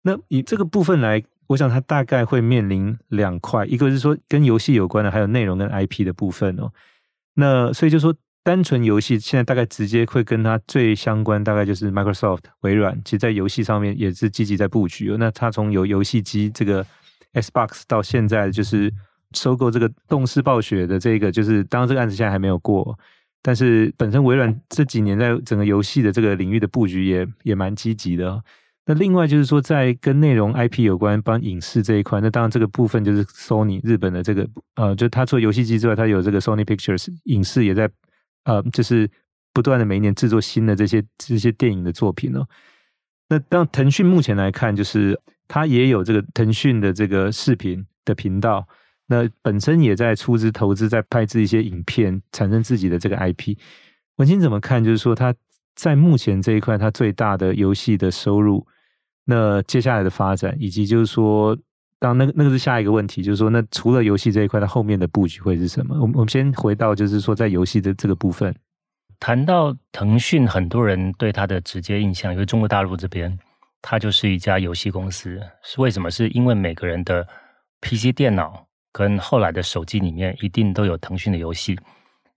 [0.00, 6.70] 那以这个部分来，我想它大概会面临两块，一个是说跟游戏有关的，还有内容跟 IP 的部分哦。
[7.34, 15.14] 那所以就说单纯游戏，现在大概直接会跟它最相关，大概就是 Microsoft 微软，其实在游戏上面也是积极在布局。
[15.18, 16.84] 那它从有游戏机这个
[17.34, 18.92] Xbox 到现在就是
[19.32, 22.98] 收购这个动视暴雪的这个，就是当然这个案子现在还没有过，
[23.42, 28.42] 但是本身微软这几年在整个游戏的这个领域的布局也也蛮积极的。
[28.84, 37.88] 那另外就是说，在跟内容 IP 有关，帮影视这一块，那当然这个部分就是 Sony 日本的这个，呃，就他做游戏机之外，他有这个 Sony Pictures 影视也在，
[38.44, 39.08] 呃，就是
[39.52, 42.44] 不断的每一年制作新的这些这些电影的作品哦。
[43.28, 48.66] 那当腾讯目前来看，就是他也有这个腾讯的这个视频的频道，
[49.06, 53.56] 那本身也在出资投资，在拍制一些影片，产生自己的这个 IP。
[54.16, 54.82] 文清怎么看？
[54.82, 55.32] 就是说他
[55.74, 58.66] 在目前这一块，它最大的游戏的收入。
[59.24, 61.56] 那接下来的发展，以及就是说，
[61.98, 65.94] 当那个那个是下一个问题，就是说，那除了游戏这一块，它后面的布局会是什么？
[66.00, 68.54] 我们我们先回到，就是说，在游戏的这个部分，
[69.20, 73.38] 谈到腾讯，很多人对它的直接印象，因为中国大陆这边，
[73.80, 75.40] 它就是一家游戏公司。
[75.62, 76.10] 是为什么？
[76.10, 77.24] 是因为每个人的
[77.80, 81.78] PC 电脑跟后来的手机里面，一定都有腾讯的游戏。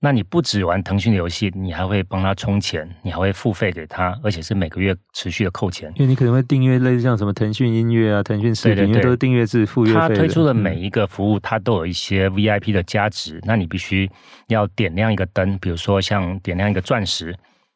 [0.02, 5.92] 那你不只玩腾讯的游戏，你还会帮他充钱，你还会付费给他，而且是每个月持续的扣钱。
[5.96, 10.00] 因为你可能会订阅类似像什么腾讯音乐啊、腾讯视频，因为都是订阅制付月费。
[10.00, 13.42] 他推出的每一个服务，它都有一些 VIP 的价值。
[13.46, 14.08] 那你必须
[14.48, 17.36] 要点亮一个灯，比如说像点亮一个钻石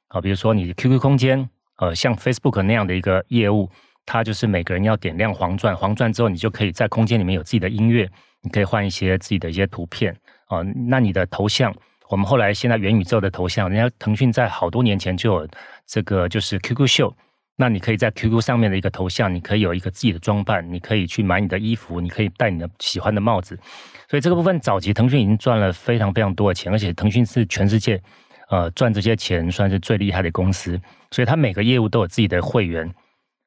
[0.09, 3.67] 啊，比如说你 QQ 空间，呃，像 Facebook 那样的一个业务，
[4.05, 8.07] 它就是每个人要点亮黄钻，黄钻之后，你就可以在空间里面有自己的音乐，
[8.43, 10.15] 你可以换一些自己的一些图片
[10.49, 11.73] 啊，那你的头像。
[12.09, 15.47] 我们后来现在元宇宙的头像，人家腾讯在好多年前就有
[15.85, 17.15] 这个，就是 QQ 秀。
[17.55, 23.59] 那你可以在 QQ 上面的一个头像，你可以有一个自己的装扮，你可以去买你的衣服，你可以戴你的喜欢的帽子。
[24.09, 28.01] 所以这个部分早期腾讯已经赚了非常非常多的钱，而且腾讯是全世界
[28.49, 30.81] 呃赚这些钱算是最厉害的公司。
[31.11, 32.91] 所以它每个业务都有自己的会员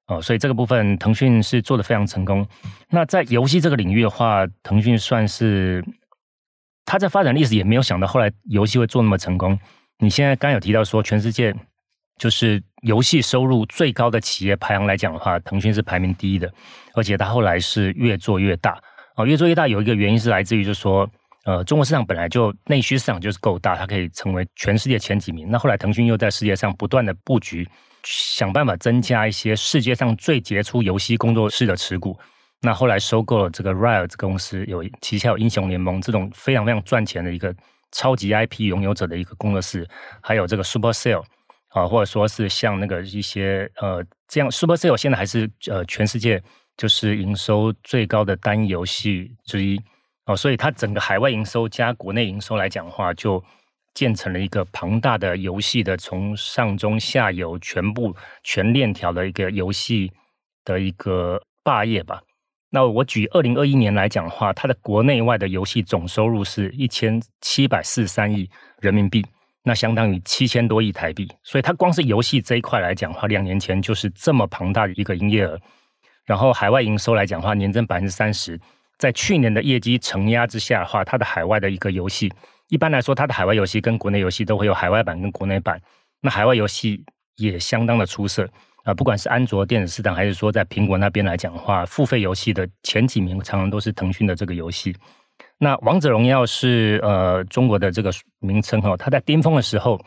[0.07, 2.47] 哦、所以这个部分腾讯是做得非常成功。
[2.91, 5.85] 那在游戏这个领域的话，腾讯算是。
[6.85, 9.59] 他在发展历史也没有想到后来游戏会做那么成功。
[9.99, 11.55] 你现在刚有提到说，全世界
[12.19, 16.53] 就是游戏收入最高的企业排行来讲的话，腾讯是排名第一的，
[16.95, 18.81] 而且它后来是越做越大
[19.15, 21.09] 啊，越做越大有一个原因是来自于就是说，
[21.45, 25.49] 呃，中国市场本来就内需市场就是够大，它可以成为全世界前几名。
[25.51, 27.69] 那后来腾讯又在世界上不断的布局，
[28.03, 32.19] 想办法增加一些世界上最杰出游戏工作室的持股。
[32.65, 37.53] 那后来收购了这个 Riot 公司，有旗下有英雄联盟这种非常非常赚钱的一个
[37.91, 39.87] 超级 IP 拥有者的一个工作室，
[40.21, 41.25] 还有这个 Supercell
[41.71, 46.41] 啊，或者说是像那个一些呃这样 Supercell 现在还是呃全世界
[46.77, 49.81] 就是营收最高的单游戏之一
[50.27, 53.43] 哦，所以它整个海外营收加国内营收来讲的话，就
[53.93, 60.13] 建成了一个庞大的游戏的从上中下游全部全链条的一个游戏
[60.65, 62.23] 的一个霸业吧。
[62.75, 68.49] 那我举二零二一年来讲的话，它的国内外的游戏总收入是一千七百四十三亿
[68.81, 69.23] 人民币，
[69.63, 71.31] 那相当于七千多亿台币。
[71.43, 75.61] 所以它光是游戏这一块来讲的话，两年前就是这么庞大的一个营业额。
[76.25, 78.59] 然后海外营收来讲的话，年增百分之三十。
[78.97, 82.33] 在去年的业绩承压之下的话，它的海外的一个游戏，
[82.69, 85.79] 一般来说，它的海外游戏跟国内游戏都会有海外版跟国内版。
[86.23, 87.05] 那海外游戏
[87.37, 88.49] 也相当的出色。
[88.85, 94.95] 啊，不管是安卓电子市场，还是说在苹果那边来讲的话，付费游戏的前几名常常都是腾讯的这个游戏。
[95.59, 100.01] 那王者荣耀是呃中国的这个名称哈，它在巅峰的时候，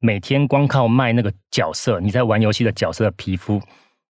[0.00, 3.60] 每天光靠卖那个角色，你在玩游戏的角色的皮肤，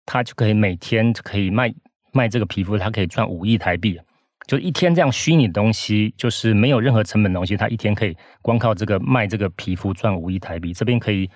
[0.07, 1.72] 他就可以每天可以卖
[2.12, 4.00] 卖这个皮肤，他可以赚五亿台币。
[4.46, 10.72] 就一天这样虚拟的东西，就是没有任何成本的东西，他一天可以光靠这个卖这个皮肤赚五亿台币。
[10.72, 11.29] 这边可以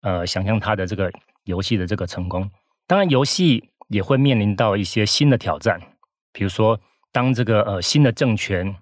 [0.00, 1.12] 呃想象他的这个
[1.44, 2.50] 游戏的这个成功。
[2.86, 5.80] 当然，游戏也会面临到一些新的挑战，
[6.32, 6.78] 比如说
[7.10, 8.74] 当这个呃新的政权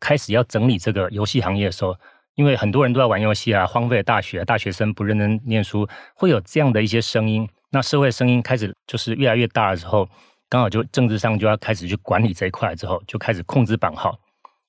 [0.00, 1.96] 开始要整理这个游戏行业的时候，
[2.34, 7.48] 因为很多人都在玩游戏啊，荒废了大学，大学生不认真念书，会有这样的一些声音。
[7.70, 10.08] 那社会声音开始就是越来越大的时候。
[10.50, 14.18] 刚好就政治上就要开始去管理这一块之后，就开始控制版号。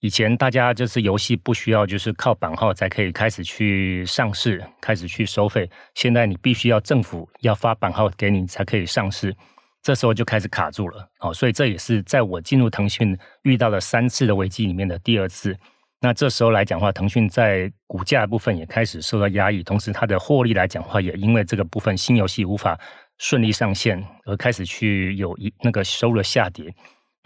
[0.02, 5.70] 以前大家就是游戏不需要，就是靠版号才可以开始去上市，开始去收费。
[5.94, 9.36] 现在你必须要政府要发版号给你才可以上市，
[9.82, 11.10] 这时候就开始卡住了。
[11.20, 15.56] 哦，所以这也是在我进入腾讯遇到了三次的危机里面的第二次。
[16.02, 22.80] 那这时候来讲话，腾讯在股价部分也开始受到压抑，同时它的获利来讲话，也因为这个部分新游戏无法。
[23.22, 26.74] 顺利上线而开始去有一那个收入下跌，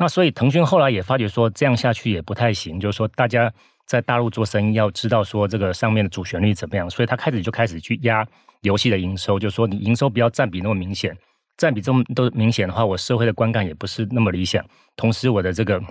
[0.03, 3.49] 那所以腾讯后来也发觉说这样下去也不太行，就是说大家
[3.87, 8.27] 在大陆做生意要知道说这个上面的主旋律怎么样，所以他开始就开始去压
[8.63, 11.17] 游戏的营收，就是说你营收不要占比那么明显，
[11.55, 14.61] 占比这么都明显的话，我社会的观感也不是那么理想。
[14.97, 15.81] 同时我的这个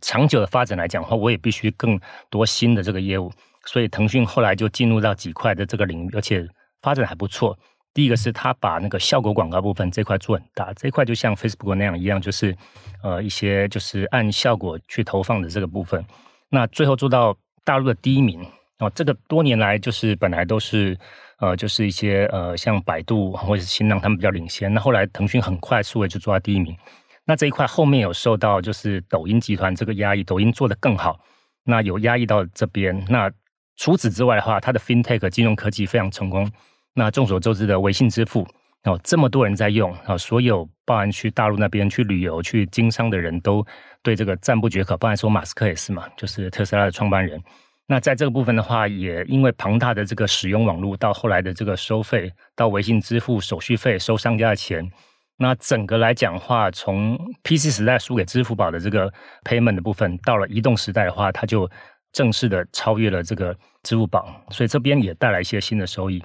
[0.00, 1.96] 长久的发展来讲的话，我也必须更
[2.30, 3.30] 多新的这个业务，
[3.66, 6.44] 所以腾讯后来就进入到几块的这个领域，而且
[6.80, 7.56] 发展还不错。
[7.94, 12.56] 第一个是他把那个效果广告部分这块做很大，这一块就像 Facebook 那样一样，就是
[13.02, 16.02] 呃一些就是按效果去投放的这个部分。
[16.48, 18.44] 那最后做到大陆的第一名
[18.78, 20.98] 哦，这个多年来就是本来都是
[21.38, 26.76] 呃就是一些呃像百度或者是新浪他们比较领先，那后来腾讯很快速的就做到第一名。
[27.24, 31.20] 那这一块后面有受到就是抖音集团这个压抑，抖音做得更好，
[31.64, 33.04] 那有压抑到这边。
[33.08, 33.30] 那
[33.76, 36.50] 除此之外的话，它的 FinTech 金融科技非常成功。
[36.94, 38.46] 那众所周知的微信支付
[38.84, 43.64] 哦，这么多人在用啊，所有包含去大陆那边去旅游、去经商的人都
[44.02, 44.96] 对这个赞不绝口。
[44.96, 47.40] 包含说马斯克也是嘛，就是特斯拉的创办人。
[47.86, 54.90] 那在这个部分的话，也因为庞大的这个使用网络，到后来的这个收费，到微信支付手续费收商家的钱，
[55.36, 59.12] 那整个来讲的话，从 PC 时代输给支付宝的这个
[59.44, 61.70] payment 的部分，到了移动时代的话，它就
[62.12, 66.22] 正式的超越了这个支付宝，所以这边也带来一些新的收益。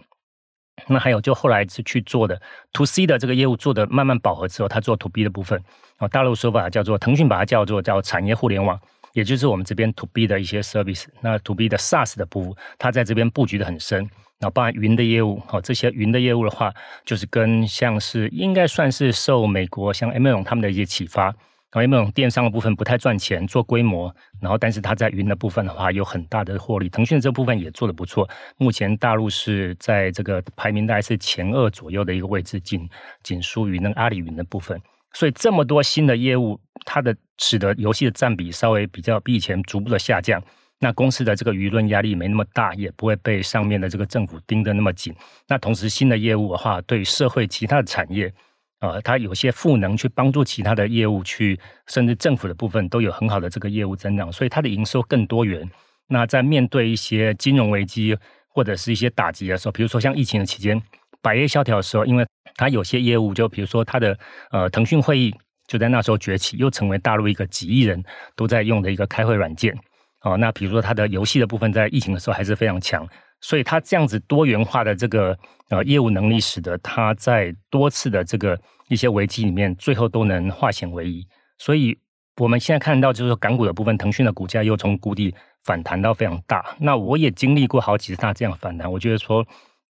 [0.87, 2.41] 那还有，就后来是去做的
[2.73, 5.61] To C 的这个业务做的慢慢饱和之后，他做 To B 的部分
[5.97, 8.79] 啊，大陆说法叫做腾讯把它叫做叫产业互联网，
[9.13, 11.05] 也就是我们这边 To B 的一些 service。
[11.21, 14.09] 那 To B 的 SaaS 的部分，它在这边布局的很深。
[14.39, 16.71] 然后包含云的业务，哦，这些云的业务的话，
[17.03, 21.33] 就是跟像是应该算是受美国像 Amazon 他们的一些启发。
[21.69, 26.87] 然后因为那种电商的部分不太赚钱，做规模，然后但是它在云的部分的话有很大的获利。
[26.87, 28.27] 腾讯这部分也做得不错，
[28.57, 32.89] 目前大陆是在这个排名大概是前二左右的一个位置，仅
[33.21, 34.81] 仅输于那个阿里云的部分。
[35.13, 40.41] 所以这么多新的业务，它的使得游戏的占比稍微比较比以前逐步的下降。
[40.79, 45.13] 那公司的这个舆论压力没那么大，也不会被上面的这个政府盯得那么紧。
[45.47, 48.31] 那同时新的业务的话，对社会其他的产业。
[48.79, 55.67] 呃，它有些赋能去帮助其他的业务去，甚至政府的部分都有很好的这个业务增长，所以它的营收更多元。
[56.07, 58.17] 那在面对一些金融危机
[58.49, 60.81] 或者是一些打击的时候，比如说像疫情的期间，
[61.21, 64.17] 百业萧条的时候，因为它有些业务，就比如说它的
[64.51, 65.33] 呃腾讯会议
[65.67, 68.03] 就在那时候崛起，又成为大陆一个几亿人
[68.35, 69.77] 都在用的一个开会软件。
[70.21, 73.07] 哦、那比如说它的游戏的部分，在疫情的时候还是非常强。
[73.41, 75.37] 所以它这样子多元化的这个
[75.69, 81.25] 呃业务能力，使得它在多次的这个一些危机里面，最后都能化险为夷。
[81.57, 81.97] 所以
[82.37, 86.75] 我们现在看到，就是说港股的部分，腾讯的股价又从谷底反弹到非常大。
[86.79, 89.45] 那我也经历过好几次它这样反弹，我觉得说，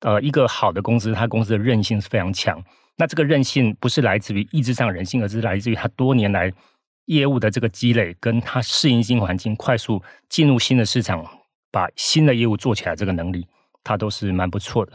[0.00, 2.62] 呃，一个好的公司，它公司的韧性是非常强。
[2.96, 6.52] 那这个韧性不是来自于意志上人性，而是来自于它多年来
[7.06, 11.24] 业务的这个积累，跟它适应新环境，快速进入新的市场。
[11.70, 13.46] 把新的业务做起来，这个能力，
[13.84, 14.92] 它都是蛮不错的。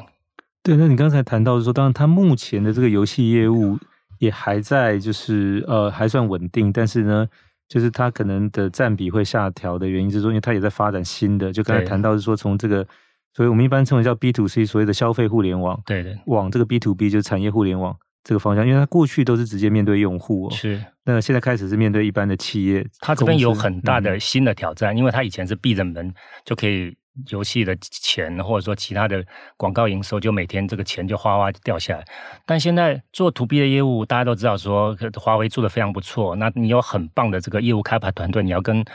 [0.61, 3.77] 对，那你刚才谈到说，当然它目前的这个游戏业务
[4.19, 7.27] 也还在，就是呃还算稳定，但是呢，
[7.67, 11.51] 就是它可能的占比会下调的原因，就是说，因为它也在发展新的。
[11.51, 12.87] 就刚才谈到是说，从这个，
[13.33, 17.97] 所以我们一般称为叫 B to C，所谓的消费互联网，对对，往这个 B to B 就是产业互联网。
[18.23, 20.81] 这个方向，因为它过去都是直接面对用户，哦，是。
[21.05, 26.13] 那现在开始是面对一般的企业，它这边有很大的新的挑战，嗯、因为它以前是闭着门
[26.45, 26.95] 就可以
[27.29, 29.21] 游戏的钱，或者说其他的
[29.57, 32.05] 广告营收，就每天这个钱就哗哗掉下来。
[32.45, 36.37] 但现在做 To B 的业务，大家都知道说，华为做的非常不错。
[36.37, 38.85] 那你有很棒的这个业务开发团队，你要跟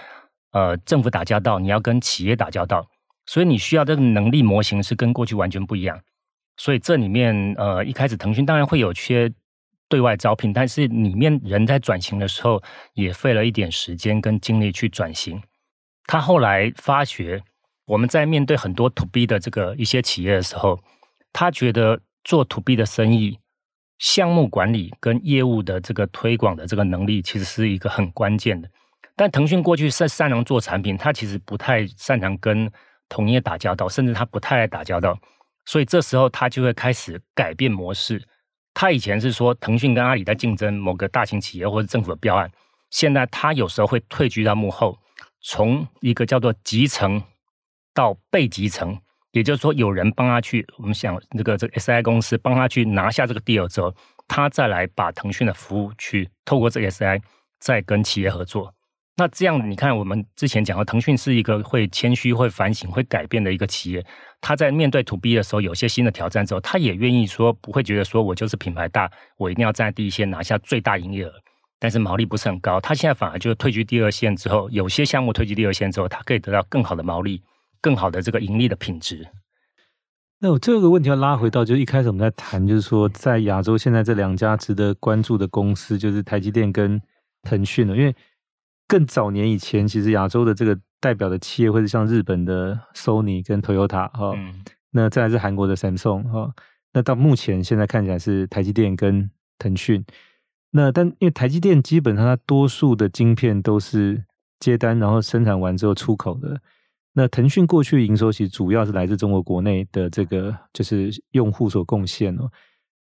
[0.52, 2.86] 呃政府打交道，你要跟企业打交道，
[3.26, 6.00] 所以你需要这个能力模型是跟过去完全不一样。
[6.58, 9.32] 所以这里面，呃，一开始腾讯当然会有些
[9.88, 15.40] 对外招聘，但是里面人在转型的时候也费了一点时间跟精力去转型。
[16.06, 17.42] 他后来发觉，
[17.86, 20.80] 我们在面对很多 To B 的这个一些企业的时候，
[21.32, 23.38] 他觉得做 To B 的生意，
[23.98, 28.68] 项目管理跟业务的这个推广的这个能力，其实是一个很关键的。
[29.14, 32.70] 但腾讯过去擅擅长做产品，他其实不太擅长跟
[33.08, 35.18] 同业打交道，甚至他不太爱打交道。
[35.68, 38.26] 所以这时候他就会开始改变模式。
[38.72, 42.50] 他以前是说腾讯跟阿里在竞争某个大型企业或者政府的标案，
[42.88, 44.98] 现在他有时候会退居到幕后，
[45.42, 47.22] 从一个叫做集成
[47.92, 48.98] 到被集成。
[49.32, 53.94] 也就是说，有人帮他去，我们想这个这个 SI 公司帮他去拿下这个 deal 之后，
[54.26, 57.20] 他再来把腾讯的服务去透过这个 SI
[57.60, 58.72] 再跟企业合作。
[59.18, 64.02] 那这样你看，我们之前讲到，腾讯是一个会谦虚、会反省、会改变的一个企业。
[64.40, 71.32] 他在面对 To B 的时候，有些新的挑战之后，他也愿意说，不会觉得说我就是品牌大，我一定要站在第一线拿下最大营业额，
[71.78, 72.80] 但是毛利不是很高。
[72.80, 77.42] 他现在反而就是退居第二线之后，有些项目退居第二线之后，他可以得到更好的毛利。
[77.80, 79.24] 更好的这个盈利的品质。
[80.40, 87.00] 那我这个问题要拉回到，就一开始我们在谈，就是说在亚洲现在这两家值得关注的公司，就是台积电跟
[87.44, 87.96] 腾讯了。
[87.96, 88.12] 因为
[88.88, 96.52] 更早年以前，其实亚洲的这个代表的企业会是像日本的 Sony 跟 Toyota 哈、嗯，那再来是韩国的 Samsung 哈。
[96.94, 100.02] 那到目前现在看起来是台积电跟腾讯。
[100.70, 104.24] 那但因为台积电基本上它多数的晶片都是
[104.58, 106.60] 接单，然后生产完之后出口的。
[107.12, 112.50] 那腾讯过去营收其实主要是来自中国国内的这个就是用户所贡献哦。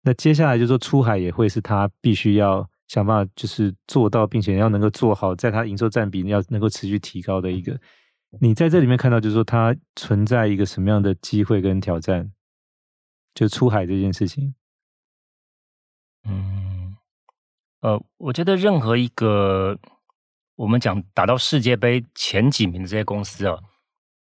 [0.03, 7.79] 那接下来就是说出海也会是它必须要想办法就是做到，并且要能够做好，在它营收占比要能够持续提高的一个。
[8.41, 12.31] 你在这里面看到就是说它存在一个什么样的机会跟挑战？
[13.35, 14.55] 就出海这件事情。
[16.25, 16.97] 嗯，
[17.81, 19.79] 呃，我觉得任何一个
[20.57, 23.59] 我们讲打到世界杯前几名的这些公司啊。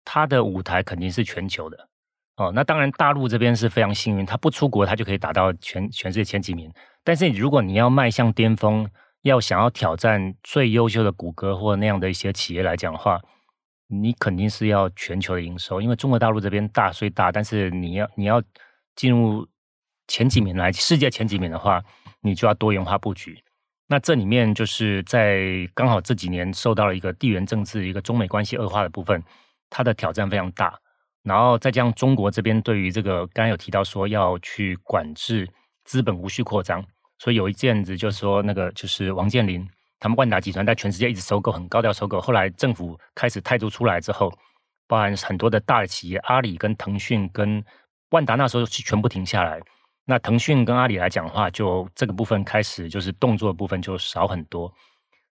[0.03, 1.89] 它的舞台肯定是全球的
[2.37, 2.51] 哦。
[2.53, 6.71] 那当然，大陆这边是非常幸运，它不出国，它就可以打到全全世界前几名。
[7.03, 8.89] 但是，如果你要迈向巅峰，
[9.21, 13.19] 要想要挑战最优秀的谷歌或那样的一些企业来讲的话，
[13.87, 15.81] 你肯定是要全球的营收。
[15.81, 18.41] 因为中国大陆这边大虽大，但是你要你要
[18.95, 19.47] 进入
[20.07, 21.83] 前几名来世界前几名的话，
[22.21, 23.43] 你就要多元化布局。
[23.87, 29.23] 那这里面就是在刚好这几年受到了一个地缘政治、一个中美关系恶化的部分。
[29.69, 30.79] 它的挑战非常大，
[31.25, 35.49] 然后再加上中国这边对于这个刚才有提到说要去管制
[35.83, 36.85] 资本无序扩张，
[37.17, 39.67] 所以有一阵子就是说那个就是王健林
[39.99, 44.31] 他们万达集团在全世界一直收购，很高调收购，后来政府开始态度出来之后，
[44.87, 47.63] 包含很多的大的企业，阿里跟腾讯跟
[48.11, 49.59] 万达那时候是全部停下来，
[50.05, 54.71] 那腾讯跟阿里来讲的话，就这个部分开始就是动作部分就少很多。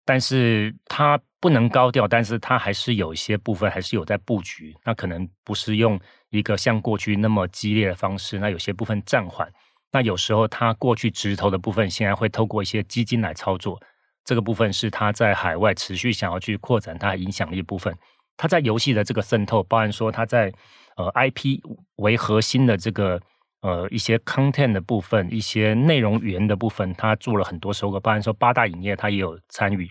[0.05, 4.75] 但是它不能高调，但是它还是有一些部分还是有在布局。
[4.85, 5.99] 那可能不是用
[6.31, 9.51] 一个像过去那么激烈的方式，那有些部分暂缓。
[9.93, 13.81] 那有时候它过去直投的部分，现在会透过一些基金来操作。
[14.25, 17.97] 这个部分是它在海外持续想要去扩展它的影响力部分。
[18.37, 20.53] 它在游戏的这个渗透，包含说它在
[20.97, 21.61] 呃 IP
[21.97, 23.21] 为核心的这个。
[23.65, 29.91] 呃，一些 content 的部分，一些内容源的部分，他做了很多收购，包含说八大影业他也有参与。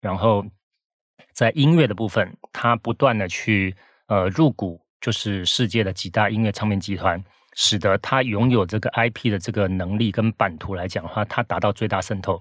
[0.00, 0.46] 然后
[1.32, 3.74] 在音乐的部分，他不断的去
[4.06, 7.20] 呃入股，就是世界的几大音乐唱片集团，
[7.56, 12.40] 使得他拥有这个 IP 的这个能力跟版图来讲的话，他达到最大渗透。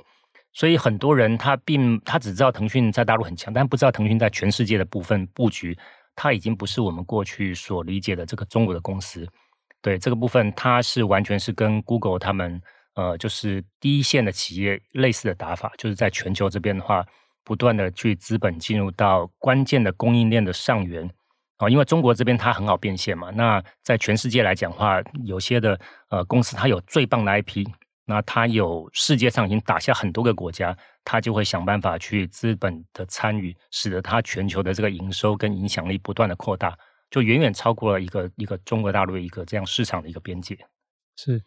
[0.53, 5.75] 所以很多人他并他只知道腾讯在大陆很强，但不知道腾讯在全世界的部分布局，
[6.15, 9.27] 他已经不是我们过去所理解的这个中国的公司。
[9.81, 12.61] 对这个部分，它是完全是跟 Google 他们
[12.95, 17.05] 呃，就是第一线的企业类似的打法，就是在全球这边的话，
[17.45, 21.05] 不断的去资本进入到关键的供应链的上缘
[21.57, 23.29] 啊、哦，因为中国这边它很好变现嘛。
[23.31, 27.65] 那在全世界来讲的话，有些的呃公司它有最棒的 IP，
[28.05, 30.75] 那它有世界上已经打下很多个国家，
[31.05, 36.77] 它就会想办法去资本的参与，使得它全球的这个营收跟影响力不断的扩大。
[37.09, 40.57] 就远远超过了一个一个中国大陆一个这样市场的一个边界。
[41.15, 41.41] 是，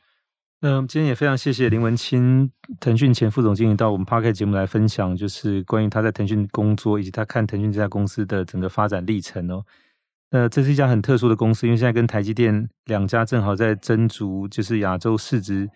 [0.60, 2.50] 那今天也非常谢谢林文清，
[2.80, 9.64] 腾讯前副总经理到我们 Podcast 节目来分享，就是关于他在腾讯工作以及他看腾讯这家公司的整个发展历程哦。
[10.30, 15.70] 那这是一家很特殊的公司，因为现在跟台积电两家正好在争逐，就是亚洲市值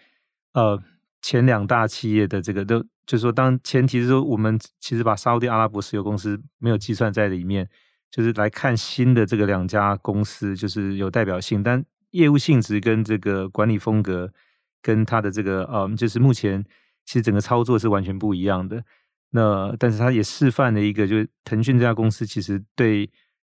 [0.52, 0.82] 呃
[1.22, 7.68] 前两大企业的这个都，就是说当前提是说我们其实把沙乌地阿拉伯石油公司没有计算在里面。
[8.10, 14.32] 就是来看新的这个两家公司，就是有代表性，但业务性质跟这个管理风格，
[14.80, 16.64] 跟它的这个呃，就是目前
[17.04, 18.82] 其实整个操作是完全不一样的。
[19.30, 23.10] 那但是他也示范了一个，就是腾讯这家公司其实对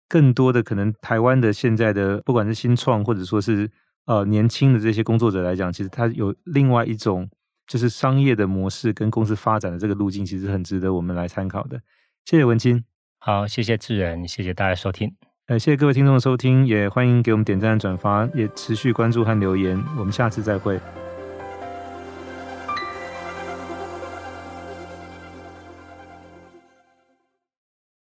[0.07, 3.69] 更多的可能台湾的现在的不管是新创或者说是
[4.05, 7.29] 呃年轻的这些工作者来讲，其实他有另外一种
[7.67, 11.79] 就是商业的模式跟公司发展的这个路径，其实很值得我们来参考的。
[12.25, 12.83] 谢谢文清，
[13.19, 15.13] 好，谢谢智仁，谢谢大家收听。
[15.47, 19.81] 呃，谢谢各位听众的收听，也欢迎给我们点赞、转发，也持续关注和留言。
[19.97, 20.79] 我们下次再会。